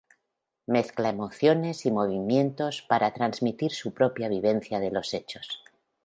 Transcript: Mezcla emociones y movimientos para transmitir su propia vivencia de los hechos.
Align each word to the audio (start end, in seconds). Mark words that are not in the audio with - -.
Mezcla 0.65 1.09
emociones 1.09 1.85
y 1.85 1.91
movimientos 1.91 2.81
para 2.81 3.13
transmitir 3.13 3.71
su 3.71 3.93
propia 3.93 4.29
vivencia 4.29 4.79
de 4.79 4.89
los 4.89 5.13
hechos. 5.13 5.63